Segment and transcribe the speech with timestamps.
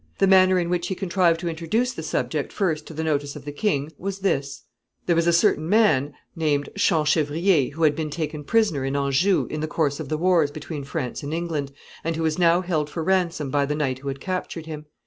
[0.17, 3.45] The manner in which he contrived to introduce the subject first to the notice of
[3.45, 4.63] the king was this.
[4.65, 8.95] [Sidenote: Champchevrier.] There was a certain man, named Champchevrier, who had been taken prisoner in
[8.95, 11.71] Anjou in the course of the wars between France and England,
[12.03, 14.87] and who was now held for ransom by the knight who had captured him.